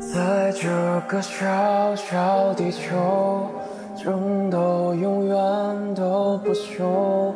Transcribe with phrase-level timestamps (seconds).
[0.00, 0.68] 在这
[1.08, 3.50] 个小小地球，
[3.96, 7.34] 争斗永远都不休，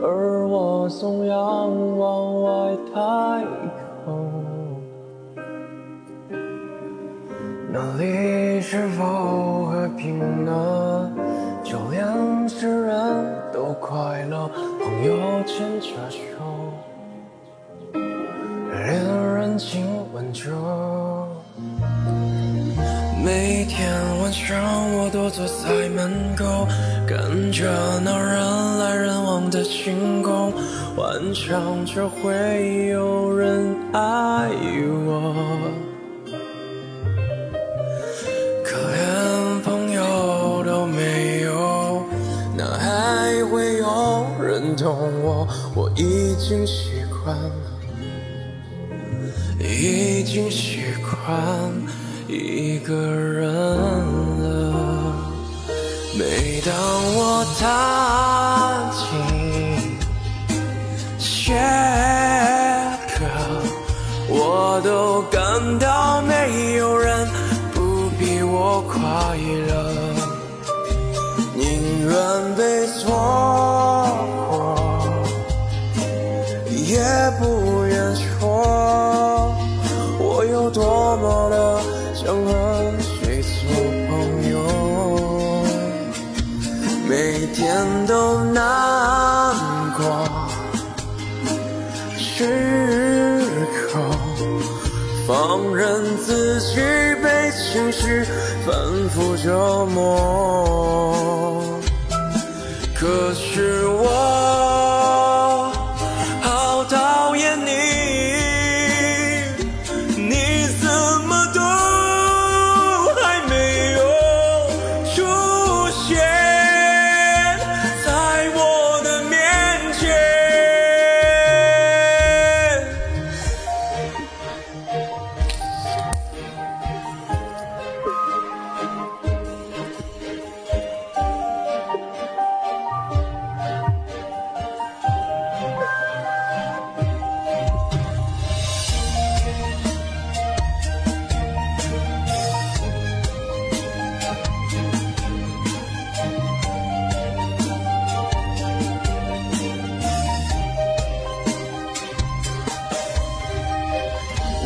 [0.00, 3.44] 而我总仰望外太
[4.04, 4.30] 空。
[7.72, 10.91] 那里是否和平呢？
[13.92, 14.48] 快乐，
[14.80, 15.14] 朋友
[15.44, 16.18] 牵着手，
[17.92, 20.50] 恋人亲吻着。
[23.22, 23.92] 每天
[24.22, 24.58] 晚上
[24.96, 26.66] 我都坐在门口，
[27.06, 30.50] 看着那人来人往的星空，
[30.96, 34.48] 幻想着会有人爱
[35.04, 35.91] 我。
[44.62, 45.48] 感动我？
[45.74, 46.92] 我已经习
[47.24, 47.50] 惯了，
[49.58, 51.72] 已经习惯。
[52.28, 55.16] 一个人了。
[56.16, 56.72] 每当
[57.16, 59.98] 我弹琴
[61.18, 61.54] 写
[63.18, 63.26] 歌，
[64.28, 67.28] 我都感到没有人
[67.74, 69.00] 不比我快
[69.66, 69.92] 乐，
[71.56, 73.10] 宁愿被错
[82.24, 83.74] 想和谁做
[84.08, 84.12] 朋
[84.52, 84.54] 友？
[87.08, 88.62] 每天都难
[89.96, 90.02] 过，
[92.16, 93.42] 失
[93.90, 93.98] 口，
[95.26, 96.76] 放任自己
[97.20, 98.24] 被情绪
[98.64, 98.72] 反
[99.10, 101.61] 复折磨。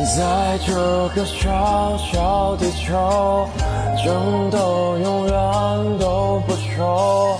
[0.05, 0.73] 在这
[1.15, 3.47] 个小小地球，
[4.03, 7.37] 争斗永远都不休，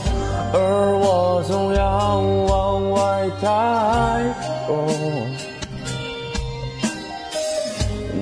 [0.51, 3.45] 而我总仰望外太
[4.67, 4.67] 空。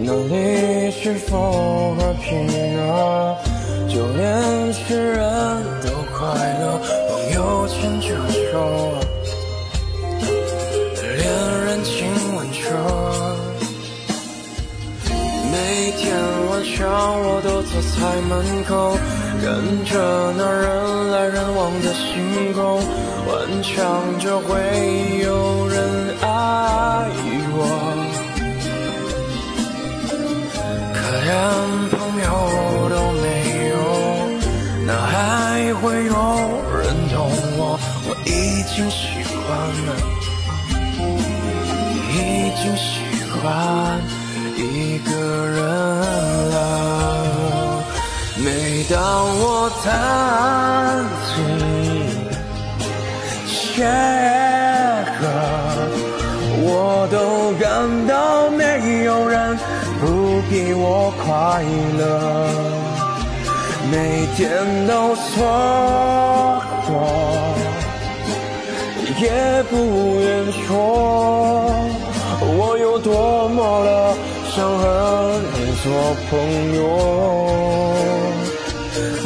[0.03, 3.35] 那里是否和平呢？
[3.87, 6.25] 就连世人都快
[6.59, 6.63] 乐，
[7.09, 8.07] 朋友牵着
[8.51, 8.53] 手，
[17.35, 18.95] 我都坐在门口，
[19.43, 19.43] 看
[19.83, 19.91] 着
[20.37, 22.79] 那人来人往的星空，
[23.27, 23.75] 幻想
[24.19, 24.55] 着会
[25.21, 26.25] 有人爱
[27.51, 27.59] 我。
[30.93, 31.27] 可连
[31.91, 32.25] 朋友
[32.89, 33.27] 都没
[33.67, 33.75] 有，
[34.87, 35.13] 哪还
[35.81, 36.13] 会有
[36.79, 37.19] 人懂
[37.57, 37.75] 我？
[38.07, 39.03] 我已经习
[39.45, 39.51] 惯
[39.87, 39.91] 了，
[42.13, 42.15] 已
[42.63, 43.03] 经习
[43.41, 43.43] 惯。
[44.57, 45.11] 一个
[45.47, 45.59] 人
[46.49, 47.24] 了。
[48.37, 48.99] 每当
[49.39, 51.33] 我弹琴
[53.47, 53.81] 写
[55.19, 55.23] 歌，
[56.61, 59.57] 我都感到没有人
[60.01, 60.05] 不
[60.49, 61.63] 比我快
[61.97, 62.03] 乐。
[63.89, 64.43] 每天
[64.85, 65.23] 都错
[66.87, 66.91] 过，
[69.21, 69.23] 也
[69.69, 69.73] 不
[70.19, 71.73] 愿说
[72.41, 74.13] 我有多么的。
[74.55, 75.85] 想和你做
[76.29, 76.31] 朋
[76.77, 76.79] 友，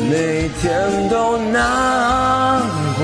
[0.07, 2.61] 每天都难
[2.97, 3.03] 过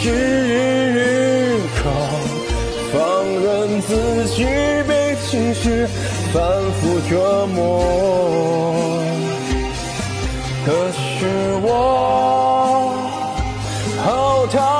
[0.00, 1.90] 时刻
[2.92, 4.44] 放任自己
[4.86, 5.86] 被情绪
[6.32, 6.42] 反
[6.80, 7.58] 复折磨。
[10.64, 11.26] 可是
[11.62, 11.68] 我
[14.04, 14.77] 好讨